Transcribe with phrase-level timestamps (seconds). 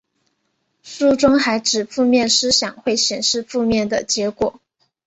[0.81, 4.59] 书中还指负面思想会显示负面的结果。